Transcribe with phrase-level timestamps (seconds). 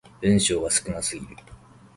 [0.19, 1.27] 文章が少なすぎる